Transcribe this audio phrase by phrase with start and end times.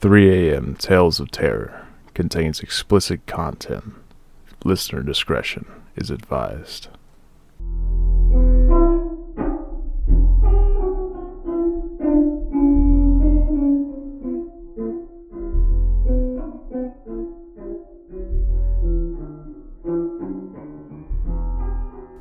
[0.00, 0.76] 3 a.m.
[0.76, 3.94] Tales of Terror contains explicit content.
[4.64, 6.86] Listener discretion is advised.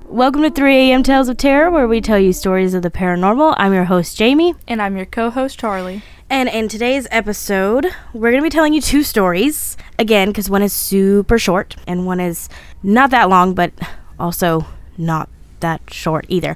[0.09, 1.03] Welcome to 3 a.m.
[1.03, 3.53] Tales of Terror, where we tell you stories of the paranormal.
[3.55, 4.55] I'm your host, Jamie.
[4.67, 6.01] And I'm your co host, Charlie.
[6.29, 9.77] And in today's episode, we're going to be telling you two stories.
[9.97, 12.49] Again, because one is super short and one is
[12.83, 13.71] not that long, but
[14.19, 14.65] also
[14.97, 15.29] not
[15.61, 16.55] that short either.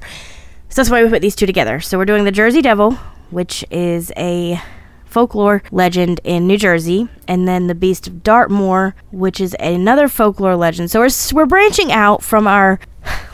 [0.68, 1.80] So that's why we put these two together.
[1.80, 2.92] So we're doing the Jersey Devil,
[3.30, 4.60] which is a
[5.06, 10.56] folklore legend in New Jersey, and then the Beast of Dartmoor, which is another folklore
[10.56, 10.90] legend.
[10.90, 12.78] So we're, we're branching out from our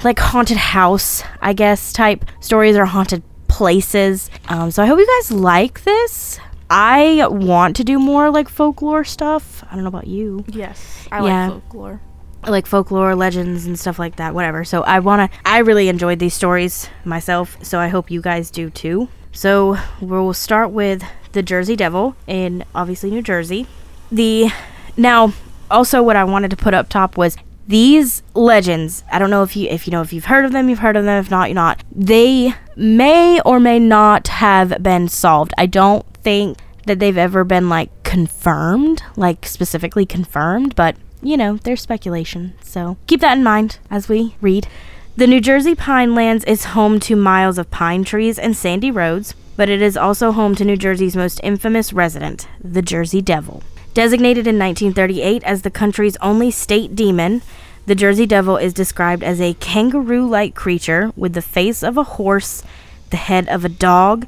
[0.05, 3.23] like haunted house, I guess, type stories or haunted
[3.59, 4.30] places.
[4.48, 6.39] Um, so I hope you guys like this.
[6.71, 9.65] I want to do more like folklore stuff.
[9.69, 10.45] I don't know about you.
[10.47, 11.43] Yes, I Yeah.
[11.49, 12.01] like folklore.
[12.45, 14.65] I like folklore legends and stuff like that, whatever.
[14.65, 18.49] So I want to I really enjoyed these stories myself, so I hope you guys
[18.51, 19.09] do too.
[19.32, 23.66] So we'll start with the Jersey Devil in obviously New Jersey.
[24.13, 24.51] The
[24.97, 25.32] now
[25.69, 29.02] also what I wanted to put up top was these legends.
[29.13, 30.97] I don't know if you if you know if you've heard of them, you've heard
[30.97, 31.19] of them.
[31.21, 31.82] If not, you're not.
[31.91, 35.52] They may or may not have been solved.
[35.59, 41.57] I don't think that they've ever been like confirmed, like specifically confirmed, but you know,
[41.57, 42.54] there's speculation.
[42.62, 44.68] So keep that in mind as we read.
[45.16, 49.68] The New Jersey Pinelands is home to miles of pine trees and sandy roads, but
[49.68, 53.65] it is also home to New Jersey's most infamous resident, the Jersey Devil.
[53.95, 57.42] Designated in 1938 as the country's only state demon,
[57.89, 62.03] the Jersey Devil is described as a kangaroo like creature with the face of a
[62.03, 62.63] horse,
[63.09, 64.27] the head of a dog,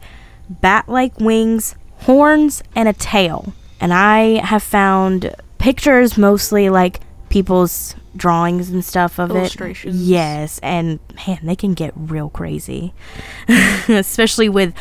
[0.48, 3.52] bat like wings, horns, and a tail.
[3.78, 9.94] And I have found pictures mostly like people's drawings and stuff of Illustrations.
[9.94, 10.04] it.
[10.04, 12.94] Yes, and man, they can get real crazy.
[13.88, 14.74] Especially with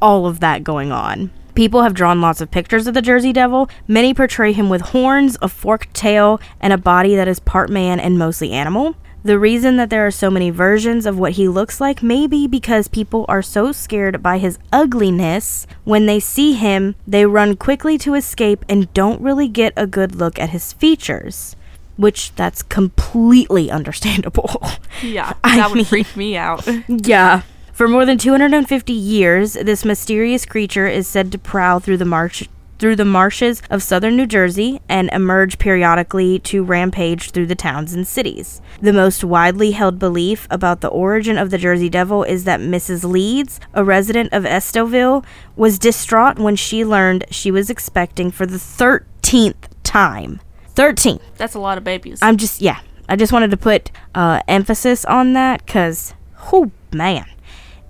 [0.00, 1.30] all of that going on.
[1.54, 3.68] People have drawn lots of pictures of the Jersey Devil.
[3.86, 8.00] Many portray him with horns, a forked tail, and a body that is part man
[8.00, 8.96] and mostly animal.
[9.22, 12.46] The reason that there are so many versions of what he looks like may be
[12.46, 15.66] because people are so scared by his ugliness.
[15.84, 20.14] When they see him, they run quickly to escape and don't really get a good
[20.16, 21.56] look at his features.
[21.96, 24.60] Which that's completely understandable.
[25.02, 26.66] Yeah, I that would mean- freak me out.
[26.88, 27.42] Yeah.
[27.74, 32.46] For more than 250 years, this mysterious creature is said to prowl through the marsh
[32.78, 37.92] through the marshes of southern New Jersey and emerge periodically to rampage through the towns
[37.92, 38.60] and cities.
[38.80, 43.02] The most widely held belief about the origin of the Jersey Devil is that Mrs.
[43.02, 45.24] Leeds, a resident of Estellville,
[45.56, 50.40] was distraught when she learned she was expecting for the 13th time.
[50.68, 51.18] 13.
[51.36, 52.20] That's a lot of babies.
[52.22, 52.80] I'm just yeah.
[53.08, 56.14] I just wanted to put uh, emphasis on that because,
[56.52, 57.26] oh man,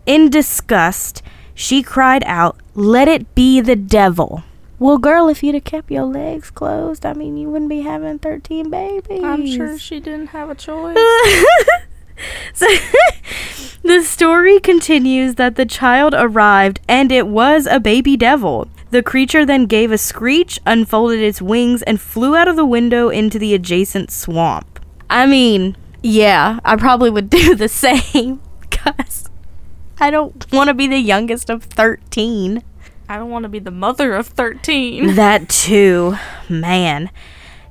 [0.06, 1.22] in disgust,
[1.54, 4.44] she cried out, "Let it be the devil."
[4.78, 8.19] Well, girl, if you'd have kept your legs closed, I mean, you wouldn't be having
[8.19, 9.22] thirteen babies.
[9.22, 10.97] I'm sure she didn't have a choice.
[12.53, 12.66] So,
[13.82, 18.69] the story continues that the child arrived and it was a baby devil.
[18.91, 23.09] The creature then gave a screech, unfolded its wings, and flew out of the window
[23.09, 24.78] into the adjacent swamp.
[25.10, 29.28] I mean, yeah, I probably would do the same because
[29.99, 32.62] I don't want to be the youngest of 13.
[33.09, 35.15] I don't want to be the mother of 13.
[35.15, 36.16] That too,
[36.49, 37.10] man.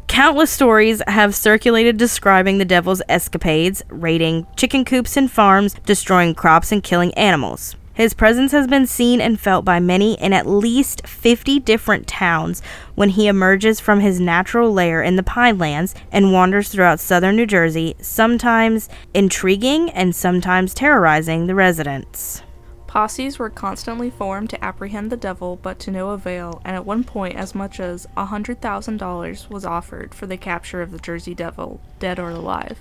[0.07, 6.72] Countless stories have circulated describing the devil's escapades, raiding chicken coops and farms, destroying crops,
[6.72, 7.75] and killing animals.
[7.93, 12.61] His presence has been seen and felt by many in at least 50 different towns
[12.95, 17.45] when he emerges from his natural lair in the Pinelands and wanders throughout southern New
[17.45, 22.41] Jersey, sometimes intriguing and sometimes terrorizing the residents.
[22.87, 27.03] Posses were constantly formed to apprehend the devil, but to no avail, and at one
[27.03, 31.79] point, as much as a $100,000 was offered for the capture of the Jersey Devil,
[31.99, 32.79] dead or alive.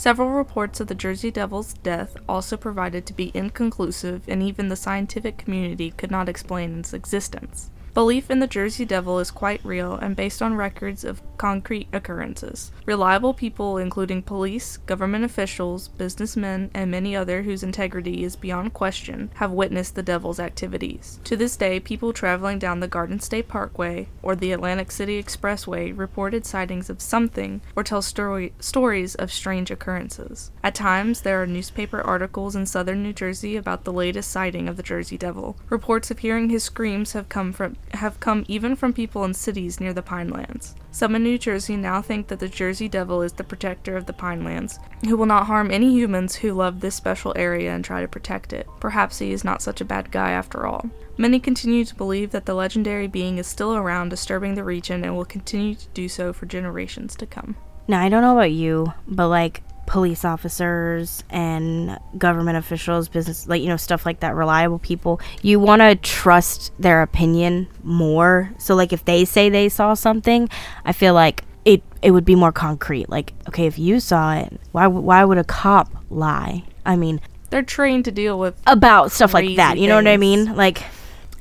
[0.00, 4.74] Several reports of the Jersey Devil's death also provided to be inconclusive, and even the
[4.74, 7.70] scientific community could not explain its existence.
[7.92, 12.70] Belief in the Jersey Devil is quite real and based on records of concrete occurrences.
[12.86, 19.30] Reliable people, including police, government officials, businessmen, and many others whose integrity is beyond question,
[19.34, 21.18] have witnessed the devil's activities.
[21.24, 25.96] To this day, people traveling down the Garden State Parkway or the Atlantic City Expressway
[25.96, 30.52] reported sightings of something or tell story- stories of strange occurrences.
[30.62, 34.76] At times, there are newspaper articles in southern New Jersey about the latest sighting of
[34.76, 35.56] the Jersey Devil.
[35.68, 39.80] Reports of hearing his screams have come from have come even from people in cities
[39.80, 40.74] near the Pinelands.
[40.92, 44.12] Some in New Jersey now think that the Jersey Devil is the protector of the
[44.12, 48.08] Pinelands, who will not harm any humans who love this special area and try to
[48.08, 48.66] protect it.
[48.80, 50.88] Perhaps he is not such a bad guy after all.
[51.16, 55.16] Many continue to believe that the legendary being is still around disturbing the region and
[55.16, 57.56] will continue to do so for generations to come.
[57.86, 63.60] Now, I don't know about you, but like police officers and government officials, business, like,
[63.60, 68.52] you know, stuff like that, reliable people, you want to trust their opinion more.
[68.56, 70.48] So, like, if they say they saw something,
[70.84, 73.08] I feel like it, it would be more concrete.
[73.08, 76.62] Like, okay, if you saw it, why, why would a cop lie?
[76.86, 77.20] I mean,
[77.50, 79.76] They're trained to deal with about stuff like that.
[79.76, 80.54] You know what I mean?
[80.54, 80.84] Like,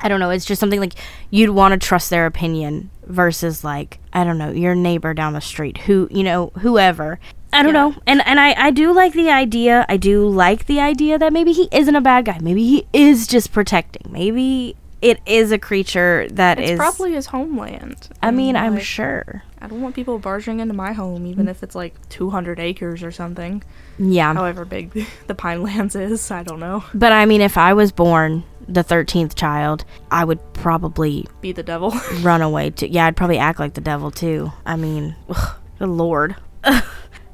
[0.01, 0.31] I don't know.
[0.31, 0.95] It's just something like
[1.29, 5.41] you'd want to trust their opinion versus like I don't know your neighbor down the
[5.41, 7.19] street who you know whoever.
[7.51, 7.81] I don't Yeah.
[7.89, 7.95] know.
[8.05, 9.85] And and I I do like the idea.
[9.89, 12.37] I do like the idea that maybe he isn't a bad guy.
[12.41, 14.11] Maybe he is just protecting.
[14.11, 16.71] Maybe it is a creature that is.
[16.71, 18.09] it's probably his homeland.
[18.21, 19.43] I mean, And, I'm sure.
[19.61, 23.09] I don't want people barging into my home, even if it's like 200 acres or
[23.11, 23.63] something.
[23.97, 24.33] Yeah.
[24.33, 26.83] However big the pine lands is, I don't know.
[26.93, 31.63] But I mean, if I was born the 13th child, I would probably Be the
[31.63, 31.93] devil.
[32.21, 32.87] run away too.
[32.87, 34.51] Yeah, I'd probably act like the devil too.
[34.65, 36.35] I mean, ugh, good lord.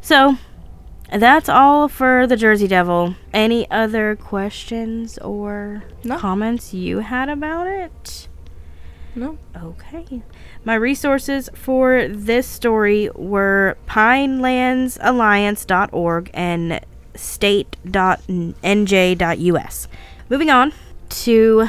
[0.06, 0.38] so,
[1.12, 3.16] that's all for the Jersey Devil.
[3.34, 6.18] Any other questions or No.
[6.18, 8.28] comments you had about it?
[9.18, 9.38] no.
[9.56, 10.24] Okay.
[10.66, 16.81] My resources for this story were pinelandsalliance.org and
[18.56, 19.88] state.nj.us.
[20.30, 20.74] Moving on
[21.10, 21.68] to,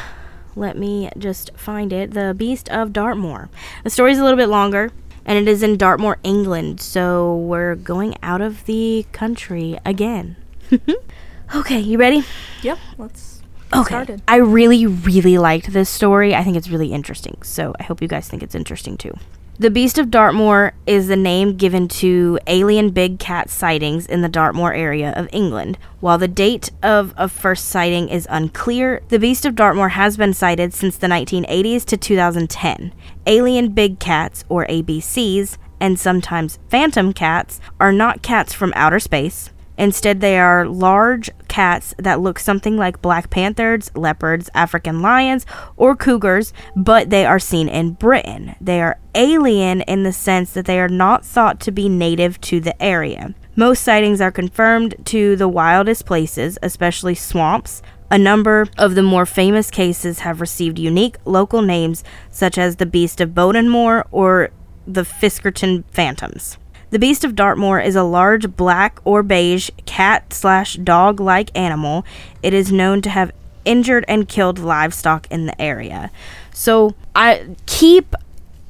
[0.56, 3.48] let me just find it, The Beast of Dartmoor.
[3.84, 4.90] The story's a little bit longer,
[5.26, 10.36] and it is in Dartmoor, England, so we're going out of the country again.
[11.54, 12.24] okay, you ready?
[12.62, 12.78] Yep.
[12.96, 13.42] Let's
[13.74, 13.88] Okay.
[13.88, 14.22] started.
[14.28, 16.34] I really, really liked this story.
[16.34, 17.38] I think it's really interesting.
[17.42, 19.12] So I hope you guys think it's interesting too.
[19.58, 24.28] The Beast of Dartmoor is the name given to alien big cat sightings in the
[24.28, 25.78] Dartmoor area of England.
[26.00, 30.34] While the date of a first sighting is unclear, the Beast of Dartmoor has been
[30.34, 32.92] sighted since the 1980s to 2010.
[33.26, 39.52] Alien big cats, or ABCs, and sometimes phantom cats, are not cats from outer space.
[39.78, 45.46] Instead, they are large cats that look something like black panthers, leopards, African lions,
[45.76, 48.54] or cougars, but they are seen in Britain.
[48.60, 52.60] They are alien in the sense that they are not thought to be native to
[52.60, 53.34] the area.
[53.54, 57.80] Most sightings are confirmed to the wildest places, especially swamps.
[58.10, 62.86] A number of the more famous cases have received unique local names, such as the
[62.86, 64.50] Beast of Bodmin Moor or
[64.86, 66.58] the Fiskerton Phantoms.
[66.90, 72.04] The Beast of Dartmoor is a large black or beige cat slash dog like animal.
[72.42, 73.32] It is known to have
[73.64, 76.12] injured and killed livestock in the area.
[76.52, 78.14] So I keep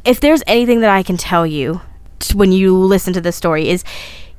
[0.07, 1.83] if there's anything that I can tell you
[2.35, 3.85] when you listen to this story is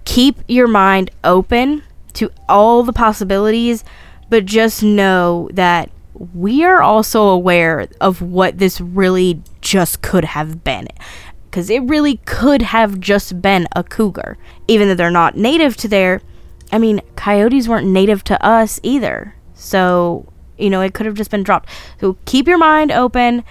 [0.05, 1.83] keep your mind open
[2.13, 3.83] to all the possibilities,
[4.29, 5.91] but just know that
[6.33, 10.87] we are also aware of what this really just could have been.
[11.57, 14.37] Because it really could have just been a cougar.
[14.67, 16.21] Even though they're not native to there,
[16.71, 19.33] I mean, coyotes weren't native to us either.
[19.55, 21.67] So, you know, it could have just been dropped.
[21.99, 23.43] So keep your mind open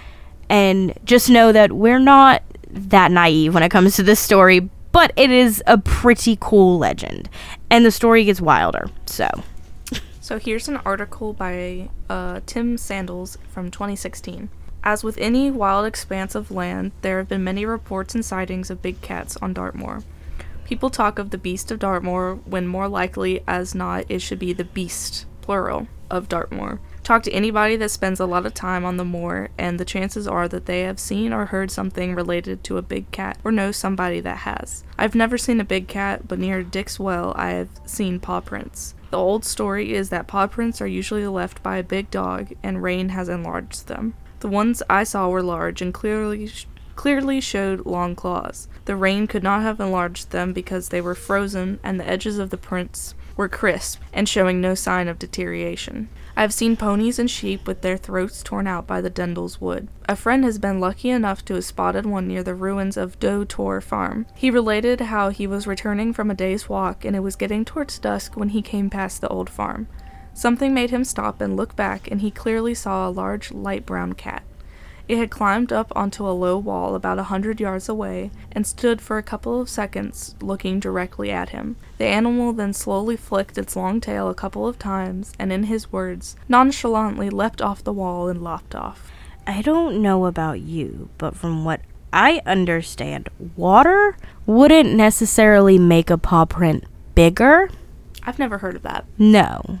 [0.47, 5.11] and just know that we're not that naive when it comes to this story, but
[5.17, 7.29] it is a pretty cool legend.
[7.69, 8.89] And the story gets wilder.
[9.05, 9.27] So,
[10.21, 14.47] So here's an article by uh, Tim Sandals from 2016.
[14.87, 18.81] As with any wild expanse of land, there have been many reports and sightings of
[18.81, 20.05] big cats on Dartmoor.
[20.63, 24.53] People talk of the beast of Dartmoor when more likely as not it should be
[24.53, 26.79] the beast, plural, of Dartmoor.
[27.03, 30.25] Talk to anybody that spends a lot of time on the moor, and the chances
[30.25, 33.73] are that they have seen or heard something related to a big cat or know
[33.73, 34.85] somebody that has.
[34.97, 38.95] I've never seen a big cat, but near Dick's Well I have seen paw prints.
[39.11, 42.81] The old story is that paw prints are usually left by a big dog, and
[42.81, 44.13] rain has enlarged them.
[44.39, 46.51] The ones I saw were large and clearly
[46.95, 48.67] clearly showed long claws.
[48.85, 52.49] The rain could not have enlarged them because they were frozen and the edges of
[52.49, 56.09] the prints were crisp and showing no sign of deterioration.
[56.35, 59.87] I've seen ponies and sheep with their throats torn out by the Dendles wood.
[60.09, 63.45] A friend has been lucky enough to have spotted one near the ruins of Do
[63.45, 64.25] Tor Farm.
[64.35, 67.99] He related how he was returning from a day's walk and it was getting towards
[67.99, 69.87] dusk when he came past the old farm.
[70.37, 74.13] Something made him stop and look back, and he clearly saw a large light brown
[74.13, 74.43] cat.
[75.07, 79.01] It had climbed up onto a low wall about a hundred yards away and stood
[79.01, 81.75] for a couple of seconds looking directly at him.
[81.97, 85.91] The animal then slowly flicked its long tail a couple of times and, in his
[85.91, 89.11] words, nonchalantly leapt off the wall and lopped off.
[89.47, 91.81] I don't know about you, but from what
[92.13, 94.15] I understand, water
[94.45, 96.83] wouldn't necessarily make a paw print
[97.15, 97.71] bigger.
[98.21, 99.05] I've never heard of that.
[99.17, 99.79] No.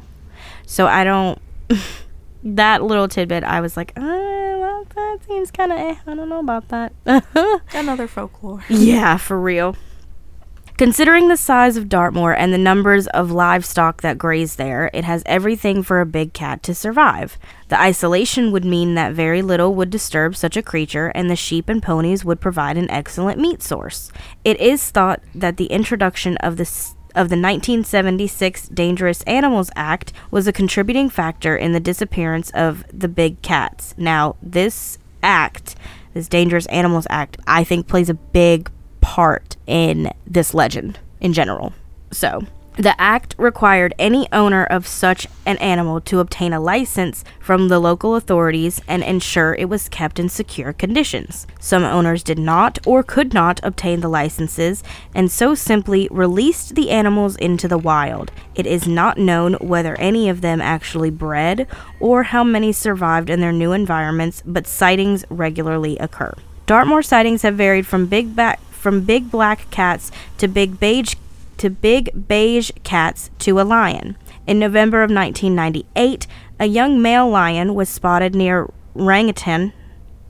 [0.67, 1.39] So I don't.
[2.43, 5.95] that little tidbit, I was like, uh, well, that seems kind of eh.
[6.05, 6.93] I don't know about that.
[7.73, 8.63] Another folklore.
[8.69, 9.75] yeah, for real.
[10.77, 15.23] Considering the size of Dartmoor and the numbers of livestock that graze there, it has
[15.25, 17.39] everything for a big cat to survive.
[17.69, 21.67] The isolation would mean that very little would disturb such a creature, and the sheep
[21.67, 24.11] and ponies would provide an excellent meat source.
[24.45, 26.65] It is thought that the introduction of the
[27.17, 33.07] of the 1976 Dangerous Animals Act was a contributing factor in the disappearance of the
[33.07, 33.95] big cats.
[33.97, 35.75] Now, this act,
[36.13, 38.69] this Dangerous Animals Act, I think plays a big
[39.01, 41.73] part in this legend in general.
[42.11, 42.45] So,
[42.77, 47.79] the act required any owner of such an animal to obtain a license from the
[47.79, 51.47] local authorities and ensure it was kept in secure conditions.
[51.59, 54.83] Some owners did not or could not obtain the licenses
[55.15, 58.31] and so simply released the animals into the wild.
[58.53, 61.67] It is not known whether any of them actually bred
[61.99, 66.33] or how many survived in their new environments, but sightings regularly occur.
[66.67, 71.15] Dartmoor sightings have varied from big back from big black cats to big beige
[71.57, 74.17] to big beige cats to a lion.
[74.45, 76.27] In November of 1998,
[76.59, 79.73] a young male lion was spotted near Rangitan,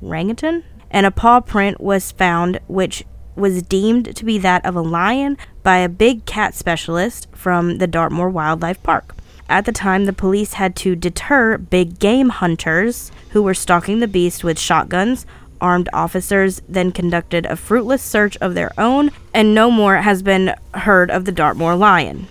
[0.01, 3.03] Rangitan, and a paw print was found which
[3.36, 7.88] was deemed to be that of a lion by a big cat specialist from the
[7.88, 9.15] Dartmoor Wildlife Park.
[9.50, 14.07] At the time, the police had to deter big game hunters who were stalking the
[14.07, 15.25] beast with shotguns.
[15.61, 20.53] Armed officers then conducted a fruitless search of their own, and no more has been
[20.73, 22.27] heard of the Dartmoor lion.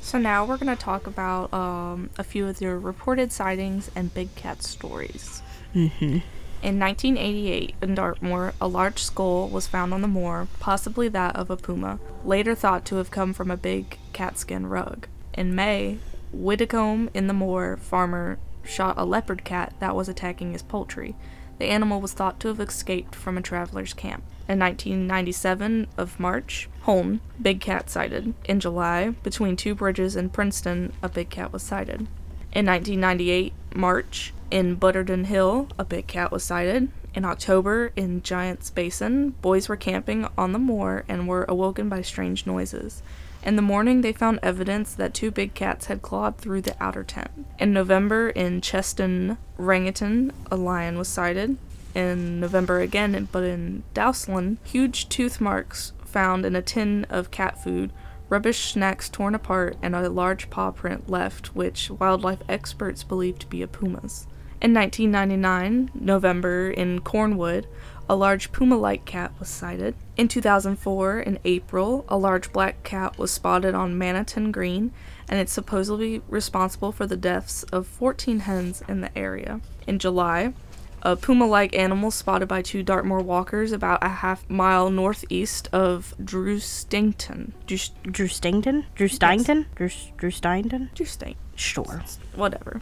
[0.00, 4.14] So now we're going to talk about um, a few of the reported sightings and
[4.14, 5.42] big cat stories.
[5.74, 6.18] Mm-hmm.
[6.60, 11.50] In 1988, in Dartmoor, a large skull was found on the moor, possibly that of
[11.50, 15.06] a puma, later thought to have come from a big catskin rug.
[15.34, 15.98] In May,
[16.34, 21.14] Widecombe in the moor farmer shot a leopard cat that was attacking his poultry.
[21.58, 24.22] The animal was thought to have escaped from a traveler's camp.
[24.48, 28.32] In 1997 of March, Holne, big cat sighted.
[28.44, 32.06] In July, between two bridges in Princetown, a big cat was sighted.
[32.52, 36.90] In 1998, March, in Butterton Hill, a big cat was sighted.
[37.14, 42.00] In October, in Giants Basin, boys were camping on the moor and were awoken by
[42.02, 43.02] strange noises.
[43.48, 47.02] In the morning, they found evidence that two big cats had clawed through the outer
[47.02, 47.30] tent.
[47.58, 51.56] In November, in Cheston, Rangitan, a lion was sighted.
[51.94, 57.64] In November again, but in Dousland, huge tooth marks found in a tin of cat
[57.64, 57.90] food,
[58.28, 63.46] rubbish snacks torn apart, and a large paw print left, which wildlife experts believe to
[63.46, 64.26] be a puma's.
[64.60, 67.64] In 1999, November, in Cornwood,
[68.08, 69.94] a large puma like cat was sighted.
[70.16, 74.92] In 2004, in April, a large black cat was spotted on Manaton Green,
[75.28, 79.60] and it's supposedly responsible for the deaths of 14 hens in the area.
[79.86, 80.54] In July,
[81.02, 86.14] a puma like animal spotted by two Dartmoor walkers about a half mile northeast of
[86.22, 87.52] Drewstington.
[87.66, 88.86] Drew, Drew Stington?
[88.94, 89.66] Drew Steinton?
[89.74, 90.90] Drew, Drew Steinton?
[90.94, 91.36] Drewsting.
[91.54, 92.02] Sure.
[92.34, 92.80] Whatever.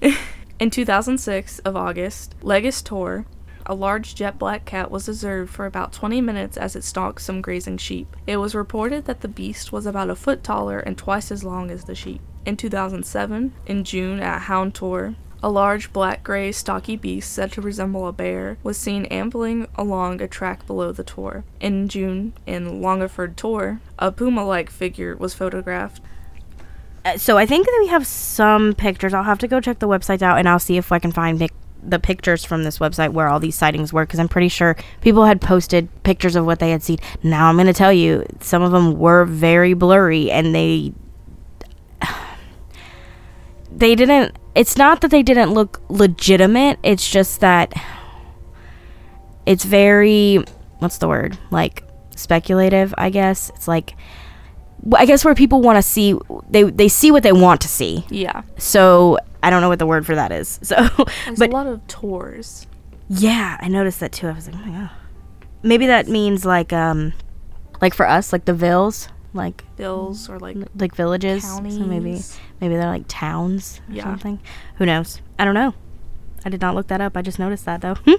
[0.58, 3.26] In 2006 of August, Legis Tor,
[3.68, 7.42] a large jet black cat was observed for about 20 minutes as it stalked some
[7.42, 8.16] grazing sheep.
[8.26, 11.70] It was reported that the beast was about a foot taller and twice as long
[11.70, 12.22] as the sheep.
[12.46, 17.60] In 2007, in June at Hound Tor, a large black gray stocky beast said to
[17.60, 21.44] resemble a bear was seen ambling along a track below the tor.
[21.60, 26.00] In June, in Longaford Tor, a puma like figure was photographed.
[27.04, 29.14] Uh, so I think that we have some pictures.
[29.14, 31.38] I'll have to go check the websites out and I'll see if I can find
[31.38, 34.76] pic- the pictures from this website where all these sightings were because I'm pretty sure
[35.00, 36.98] people had posted pictures of what they had seen.
[37.22, 40.92] Now I'm going to tell you, some of them were very blurry and they
[43.72, 47.72] they didn't it's not that they didn't look legitimate, it's just that
[49.46, 50.44] it's very
[50.80, 51.38] what's the word?
[51.50, 51.84] Like
[52.16, 53.50] speculative, I guess.
[53.50, 53.94] It's like
[54.92, 56.18] I guess where people want to see
[56.50, 58.04] they they see what they want to see.
[58.10, 58.42] Yeah.
[58.58, 60.58] So I don't know what the word for that is.
[60.62, 60.76] So,
[61.24, 62.66] There's but a lot of tours.
[63.08, 64.28] yeah, I noticed that too.
[64.28, 64.90] I was like, oh my god.
[65.62, 67.12] Maybe that means like um,
[67.80, 71.44] like for us, like the vills, like Bills or like like villages.
[71.44, 72.20] So maybe
[72.60, 74.04] maybe they're like towns or Yeah.
[74.04, 74.40] something.
[74.76, 75.20] Who knows?
[75.38, 75.74] I don't know.
[76.44, 77.16] I did not look that up.
[77.16, 77.96] I just noticed that though.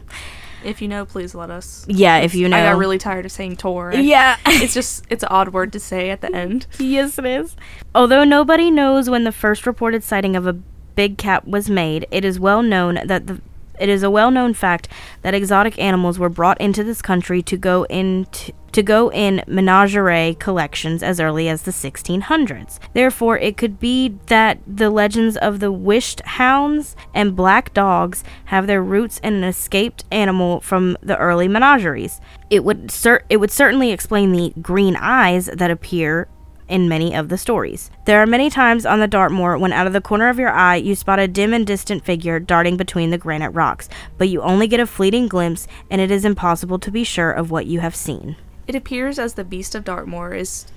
[0.62, 1.86] If you know, please let us.
[1.88, 2.58] yeah, if you know.
[2.58, 3.94] I got really tired of saying tour.
[3.94, 4.36] Yeah.
[4.46, 6.68] it's just it's an odd word to say at the end.
[6.78, 7.56] yes, it is.
[7.96, 10.58] Although nobody knows when the first reported sighting of a
[11.00, 13.40] big cat was made, it is well known that the
[13.80, 14.90] it is a well-known fact
[15.22, 19.42] that exotic animals were brought into this country to go in to, to go in
[19.48, 22.80] menagerie collections as early as the 1600s.
[22.94, 28.68] Therefore, it could be that the legends of the wisht hounds and black dogs have
[28.68, 32.20] their roots in an escaped animal from the early menageries.
[32.50, 36.28] It would cer- it would certainly explain the green eyes that appear
[36.70, 37.92] in many of the stories.
[38.06, 40.76] There are many times on the Dartmoor when out of the corner of your eye
[40.76, 44.68] you spot a dim and distant figure darting between the granite rocks, but you only
[44.68, 47.96] get a fleeting glimpse and it is impossible to be sure of what you have
[47.96, 48.36] seen.
[48.68, 50.68] It appears as the beast of Dartmoor is.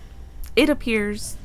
[0.56, 1.36] It appears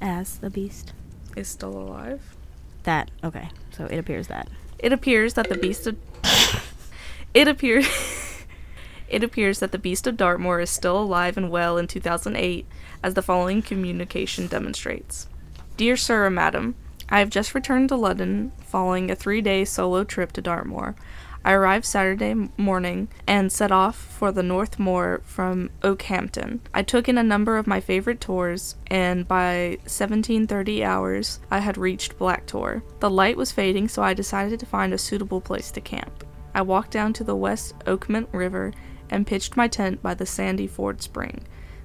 [0.00, 0.92] As the beast.
[1.36, 2.36] is still alive.
[2.82, 3.48] That okay.
[3.70, 4.48] So it appears that.
[4.78, 5.96] It appears that the beast of.
[7.34, 7.86] it appears.
[9.08, 12.66] it appears that the beast of Dartmoor is still alive and well in 2008,
[13.02, 15.28] as the following communication demonstrates.
[15.76, 16.74] Dear Sir or Madam,
[17.08, 20.94] I have just returned to London following a three day solo trip to Dartmoor.
[21.42, 26.60] I arrived Saturday morning and set off for the North Moor from Okehampton.
[26.74, 31.78] I took in a number of my favorite tours, and by 17:30 hours, I had
[31.78, 32.82] reached Black Tor.
[33.00, 36.24] The light was fading, so I decided to find a suitable place to camp.
[36.54, 38.72] I walked down to the West Okement River
[39.08, 41.40] and pitched my tent by the Sandy Ford Spring.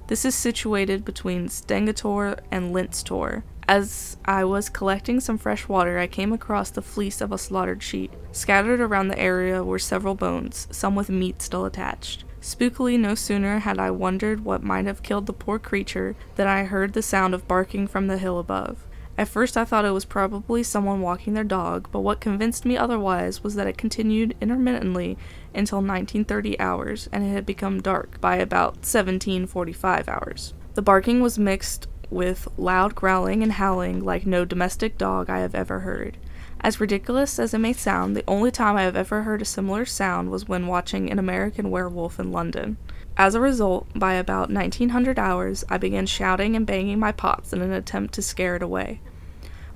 [0.08, 3.42] This is situated between Stenga Tor and Lints Tor.
[3.66, 7.82] As I was collecting some fresh water, I came across the fleece of a slaughtered
[7.82, 8.14] sheep.
[8.30, 12.22] Scattered around the area were several bones, some with meat still attached.
[12.40, 16.62] Spookily, no sooner had I wondered what might have killed the poor creature than I
[16.62, 18.86] heard the sound of barking from the hill above.
[19.18, 22.76] At first, I thought it was probably someone walking their dog, but what convinced me
[22.76, 25.16] otherwise was that it continued intermittently
[25.56, 30.54] until 1930 hours, and it had become dark by about 1745 hours.
[30.74, 35.54] The barking was mixed with loud growling and howling like no domestic dog I have
[35.54, 36.18] ever heard.
[36.60, 39.84] As ridiculous as it may sound, the only time I have ever heard a similar
[39.84, 42.76] sound was when watching An American Werewolf in London.
[43.16, 47.62] As a result, by about 1900 hours, I began shouting and banging my pots in
[47.62, 49.00] an attempt to scare it away.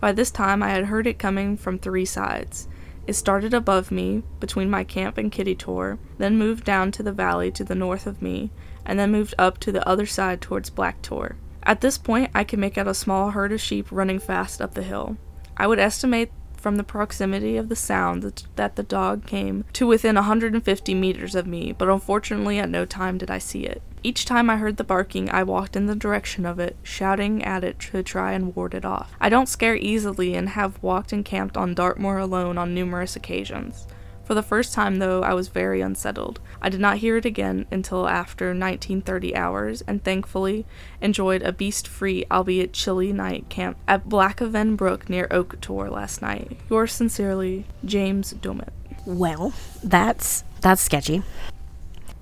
[0.01, 2.69] By this time, I had heard it coming from three sides.
[3.11, 7.11] It started above me, between my camp and Kitty Tor, then moved down to the
[7.11, 8.53] valley to the north of me,
[8.87, 11.35] and then moved up to the other side towards Black Tor.
[11.65, 14.75] At this point, I could make out a small herd of sheep running fast up
[14.75, 15.17] the hill.
[15.57, 18.23] I would estimate from the proximity of the sound
[18.55, 23.19] that, the dog came to within 150 meters of me, but unfortunately at no time
[23.19, 23.83] did I see it.
[24.03, 27.65] Each time I heard the barking, I walked in the direction of it, shouting at
[27.65, 29.13] it to try and ward it off.
[29.21, 33.87] I don't scare easily and have walked and camped on Dartmoor alone on numerous occasions.
[34.25, 36.41] For the first time, though, I was very unsettled.
[36.63, 40.65] I did not hear it again until after 1930 hours, and thankfully
[41.03, 46.23] enjoyed a beast free, albeit chilly night camp at Blackaven Brook near Oke Tor last
[46.23, 46.57] night.
[46.71, 48.73] Yours sincerely, James Dummett.
[49.05, 51.23] Well, that's that's sketchy.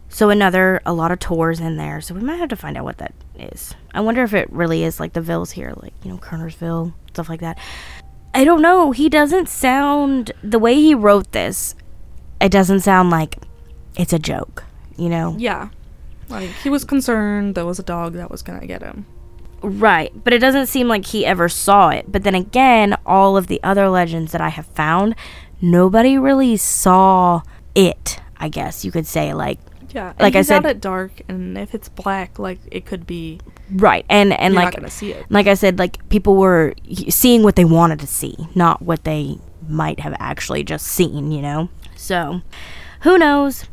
[0.09, 2.01] So another a lot of tours in there.
[2.01, 3.75] So we might have to find out what that is.
[3.93, 7.29] I wonder if it really is like the vills here, like you know Kernersville, stuff
[7.29, 7.59] like that.
[8.35, 8.93] I don't know.
[8.93, 11.75] He doesn't sound the way he wrote this.
[12.41, 13.39] It doesn't sound like
[13.97, 14.65] it's a joke.
[14.97, 15.35] You know.
[15.39, 15.69] Yeah.
[16.29, 19.07] Like, he was concerned there was a dog that was gonna get him.
[19.63, 22.11] Right, but it doesn't seem like he ever saw it.
[22.11, 25.17] But then again, all of the other legends that I have found,
[25.61, 27.43] nobody really saw
[27.75, 28.21] it.
[28.37, 29.59] I guess you could say like
[29.91, 30.13] Yeah.
[30.21, 33.41] Like I he's out said- at dark, and if it's black, like, it could be.
[33.73, 35.27] right, and and you're like not gonna see it.
[35.31, 36.75] like I said, like people were
[37.09, 41.43] seeing what they wanted to see, not what they might have actually just seen, you
[41.43, 41.69] know?
[41.97, 42.41] So,
[43.03, 43.65] who knows?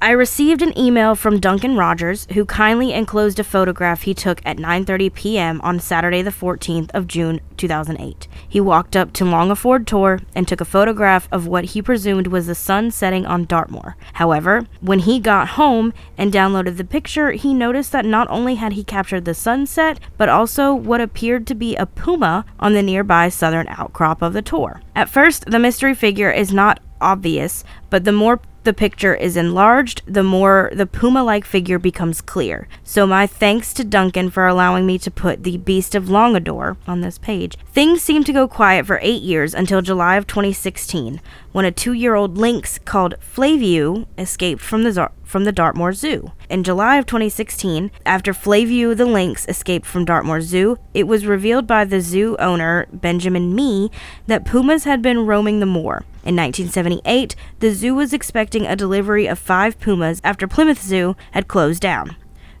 [0.00, 4.56] I received an email from Duncan Rogers, who kindly enclosed a photograph he took at
[4.56, 5.60] 9:30 p.m.
[5.62, 8.28] on Saturday the 14th of June 2008.
[8.48, 12.46] He walked up to Longaford Tor and took a photograph of what he presumed was
[12.46, 13.96] the sun setting on Dartmoor.
[14.14, 18.74] However, when he got home and downloaded the picture, he noticed that not only had
[18.74, 23.28] he captured the sunset, but also what appeared to be a puma on the nearby
[23.28, 24.80] southern outcrop of the Tor.
[24.94, 30.02] At first, the mystery figure is not obvious, but the more the picture is enlarged,
[30.06, 32.68] the more the puma like figure becomes clear.
[32.84, 37.00] So, my thanks to Duncan for allowing me to put the Beast of Longaford on
[37.00, 37.56] this page.
[37.72, 41.20] Things seemed to go quiet for eight years until July of 2016,
[41.52, 45.92] when a two year old lynx called Flavio escaped from the, Zar- from the Dartmoor
[45.92, 46.32] Zoo.
[46.48, 51.66] In July of 2016, after Flavio the lynx escaped from Dartmoor Zoo, it was revealed
[51.66, 53.90] by the zoo owner, Benjamin Mee,
[54.26, 56.04] that pumas had been roaming the moor.
[56.28, 61.48] In 1978, the zoo was expecting a delivery of five pumas after Plymouth Zoo had
[61.48, 62.16] closed down.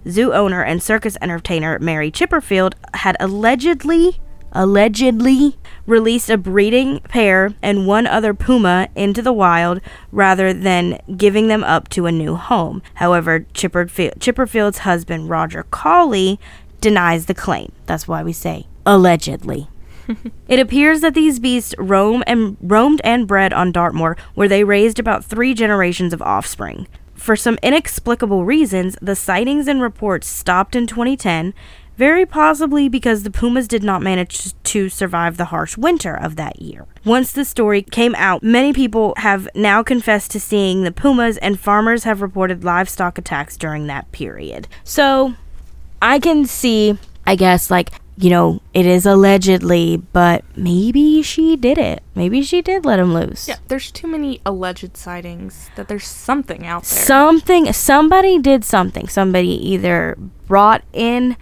[0.08, 7.86] Zoo owner and circus entertainer Mary Chipperfield had allegedly allegedly released a breeding pair and
[7.86, 12.80] one other puma into the wild rather than giving them up to a new home.
[12.94, 16.40] However, Chipperfield, Chipperfield's husband Roger Cawley
[16.80, 17.70] denies the claim.
[17.84, 19.68] That's why we say allegedly.
[20.48, 24.98] it appears that these beasts roam and roamed and bred on Dartmoor, where they raised
[24.98, 26.86] about three generations of offspring.
[27.14, 31.52] For some inexplicable reasons, the sightings and reports stopped in 2010,
[31.96, 36.62] very possibly because the pumas did not manage to survive the harsh winter of that
[36.62, 36.86] year.
[37.04, 41.58] Once the story came out, many people have now confessed to seeing the pumas, and
[41.58, 44.68] farmers have reported livestock attacks during that period.
[44.84, 45.34] So,
[46.00, 47.90] I can see, I guess, like
[48.20, 52.02] you know, it is allegedly, but maybe she did it.
[52.16, 53.46] Maybe she did let him loose.
[53.46, 57.04] Yeah, there's too many alleged sightings that there's something out there.
[57.04, 59.06] Something, somebody did something.
[59.06, 60.16] Somebody either
[60.48, 61.36] brought in,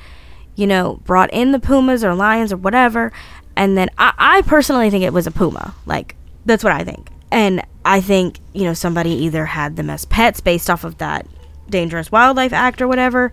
[0.54, 3.10] you know, brought in the pumas or lions or whatever.
[3.56, 5.74] And then I, I personally think it was a puma.
[5.86, 7.08] Like, that's what I think.
[7.30, 11.26] And I think, you know, somebody either had them as pets based off of that
[11.70, 13.32] Dangerous Wildlife Act or whatever.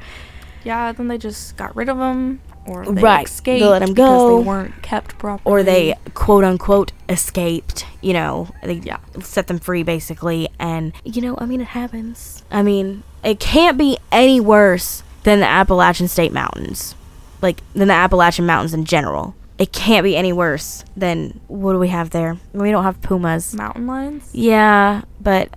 [0.64, 3.90] Yeah, then they just got rid of them or they Right, escaped they let 'em
[3.94, 4.38] because go.
[4.40, 5.52] they weren't kept properly.
[5.52, 8.98] or they quote unquote escaped you know they Yeah.
[9.22, 13.78] set them free basically and you know i mean it happens i mean it can't
[13.78, 16.96] be any worse than the appalachian state mountains
[17.42, 21.80] like than the appalachian mountains in general it can't be any worse than what do
[21.80, 24.30] we have there we don't have pumas mountain lions.
[24.34, 25.50] yeah but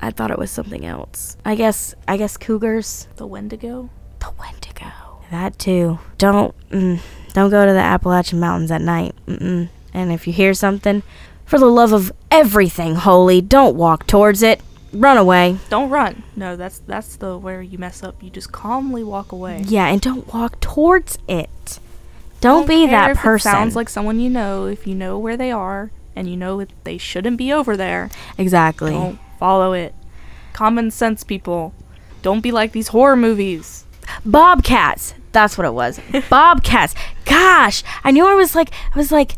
[0.00, 3.90] i thought it was something else i guess i guess cougars The Wendigo.
[4.20, 4.86] the Wendigo.
[5.30, 5.98] That too.
[6.16, 7.00] Don't mm,
[7.32, 9.14] don't go to the Appalachian Mountains at night.
[9.26, 9.68] Mm-mm.
[9.92, 11.02] And if you hear something,
[11.44, 14.60] for the love of everything holy, don't walk towards it.
[14.92, 15.58] Run away.
[15.68, 16.22] Don't run.
[16.34, 18.22] No, that's that's the where you mess up.
[18.22, 19.64] You just calmly walk away.
[19.66, 21.78] Yeah, and don't walk towards it.
[22.40, 23.50] Don't, be care that if it person.
[23.50, 24.66] sounds like someone you know.
[24.66, 28.10] If you know where they are and you know that they shouldn't be over there,
[28.38, 28.92] exactly.
[28.92, 29.94] don't follow it.
[30.52, 31.74] Common sense, people.
[32.22, 33.77] Don't be like these horror movies.
[34.24, 35.14] Bobcats.
[35.32, 36.00] That's what it was.
[36.30, 36.94] Bobcats.
[37.24, 39.32] Gosh, I knew I was like I was like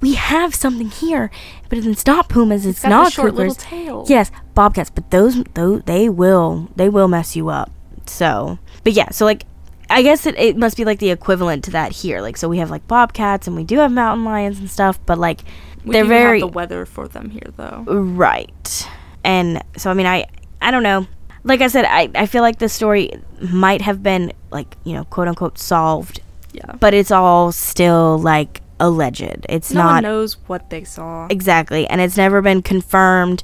[0.00, 1.30] we have something here,
[1.68, 2.66] but it's not pumas.
[2.66, 3.64] It's, got not the short little cougars.
[3.70, 4.04] tail.
[4.08, 7.70] Yes, bobcats, but those those they will they will mess you up.
[8.06, 9.44] So, but yeah, so like
[9.88, 12.20] I guess it, it must be like the equivalent to that here.
[12.20, 15.18] Like so we have like bobcats and we do have mountain lions and stuff, but
[15.18, 15.42] like
[15.84, 17.84] We they're very have the weather for them here, though.
[17.86, 18.88] right.
[19.22, 20.26] And so I mean I
[20.60, 21.06] I don't know.
[21.44, 25.04] Like I said, I, I feel like the story might have been like, you know,
[25.04, 26.20] quote unquote solved,
[26.52, 26.72] Yeah.
[26.78, 29.46] but it's all still like alleged.
[29.48, 31.26] It's not no one knows what they saw.
[31.30, 33.42] exactly and it's never been confirmed.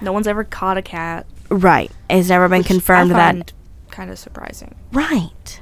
[0.00, 1.26] No one's ever caught a cat.
[1.50, 1.90] Right.
[2.10, 3.52] It's never been confirmed that
[3.90, 4.74] kind of surprising.
[4.92, 5.60] Right.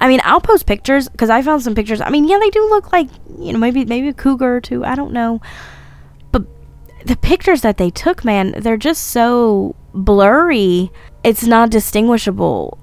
[0.00, 2.00] I mean, I'll post pictures because I found some pictures.
[2.00, 4.84] I mean, yeah, they do look like you know maybe maybe a cougar or two.
[4.84, 5.40] I don't know,
[6.32, 6.42] but
[7.04, 10.90] the pictures that they took, man, they're just so blurry.
[11.22, 12.78] It's not distinguishable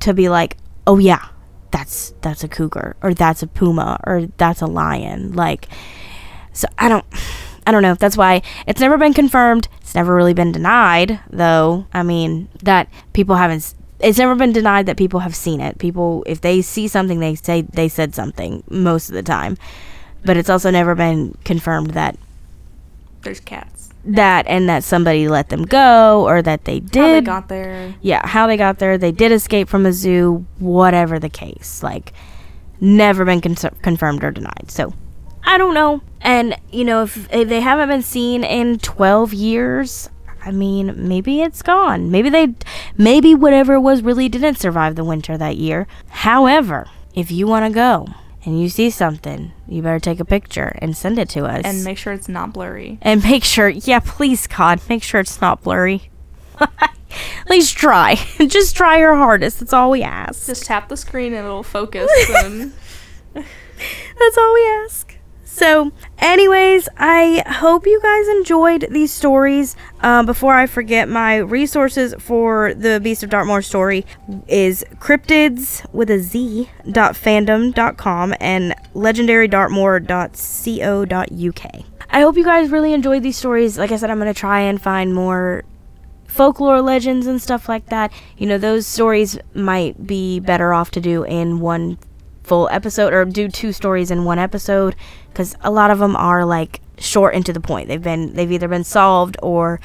[0.00, 1.28] to be like, oh yeah,
[1.70, 5.32] that's that's a cougar or that's a puma or that's a lion.
[5.32, 5.68] Like,
[6.52, 7.04] so I don't.
[7.64, 7.94] I don't know.
[7.94, 9.68] That's why it's never been confirmed.
[9.80, 11.86] It's never really been denied, though.
[11.92, 13.74] I mean, that people haven't.
[14.00, 15.78] It's never been denied that people have seen it.
[15.78, 19.56] People, if they see something, they say they said something most of the time.
[20.24, 22.16] But it's also never been confirmed that
[23.22, 23.81] There's cats.
[24.04, 27.00] That and that somebody let them go or that they did.
[27.00, 27.94] How they got there.
[28.00, 28.98] yeah, how they got there.
[28.98, 30.44] They did escape from a zoo.
[30.58, 32.12] Whatever the case, like
[32.80, 34.70] never been con- confirmed or denied.
[34.70, 34.92] So
[35.44, 36.02] I don't know.
[36.20, 40.08] And you know, if, if they haven't been seen in 12 years,
[40.44, 42.10] I mean, maybe it's gone.
[42.10, 42.54] Maybe they,
[42.96, 45.86] maybe whatever it was really didn't survive the winter that year.
[46.08, 48.08] However, if you want to go
[48.44, 51.62] and you see something, you better take a picture and send it to us.
[51.64, 52.98] And make sure it's not blurry.
[53.02, 56.10] and make sure, yeah, please, God, make sure it's not blurry.
[56.60, 58.14] At least try.
[58.46, 59.60] Just try your hardest.
[59.60, 60.46] That's all we ask.
[60.46, 62.10] Just tap the screen and it'll focus.
[62.44, 62.72] and
[63.34, 65.11] That's all we ask.
[65.54, 69.76] So, anyways, I hope you guys enjoyed these stories.
[70.00, 74.06] Um, before I forget, my resources for the Beast of Dartmoor story
[74.48, 81.84] is cryptids with a Z dot fandom dot com and legendarydartmoor.co.uk.
[82.08, 83.76] I hope you guys really enjoyed these stories.
[83.76, 85.64] Like I said, I'm to try and find more
[86.28, 88.10] folklore legends and stuff like that.
[88.38, 91.98] You know, those stories might be better off to do in one
[92.42, 94.96] full episode or do two stories in one episode
[95.28, 97.88] because a lot of them are like short and to the point.
[97.88, 99.80] They've been they've either been solved or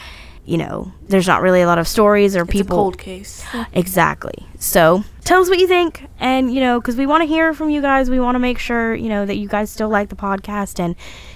[0.45, 3.43] you know there's not really a lot of stories or It's people a cold case.
[3.73, 4.45] exactly.
[4.59, 7.69] So tell us what you think, and you know because we want to hear from
[7.69, 8.09] you guys.
[8.09, 10.95] We want to make sure you know that you guys still like the podcast and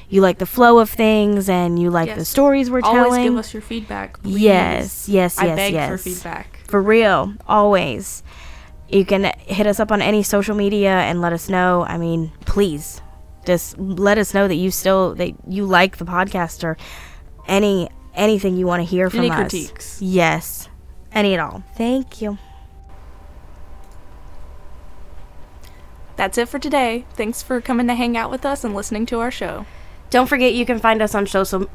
[0.09, 3.23] you like the flow of things and you like the stories we're Always telling.
[3.23, 4.21] give us your feedback.
[4.21, 4.39] Please.
[4.41, 5.89] Yes, yes, I yes, beg yes.
[5.89, 6.59] for feedback.
[6.67, 8.23] For real, always.
[8.91, 11.85] You can hit us up on any social media and let us know.
[11.87, 13.01] I mean, please,
[13.45, 16.77] just let us know that you still that you like the podcast or
[17.47, 19.37] any anything you want to hear from Any us.
[19.37, 20.01] critiques.
[20.01, 20.67] Yes,
[21.13, 21.63] any at all.
[21.77, 22.37] Thank you.
[26.17, 27.05] That's it for today.
[27.13, 29.65] Thanks for coming to hang out with us and listening to our show.
[30.09, 31.67] Don't forget you can find us on social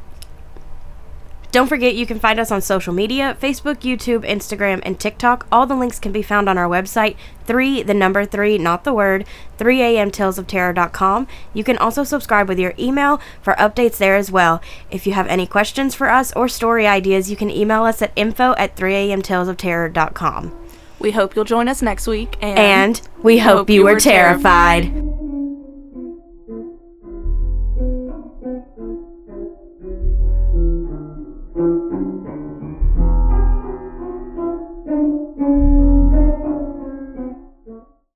[1.56, 5.46] Don't forget you can find us on social media, Facebook, YouTube, Instagram, and TikTok.
[5.50, 7.16] All the links can be found on our website,
[7.46, 9.24] 3 the number 3, not the word,
[9.56, 11.26] 3amtalesofterror.com.
[11.54, 14.60] You can also subscribe with your email for updates there as well.
[14.90, 18.12] If you have any questions for us or story ideas, you can email us at
[18.16, 20.52] info at 3amtalesofterror.com.
[20.98, 22.36] We hope you'll join us next week.
[22.42, 24.92] And, And we hope you were terrified.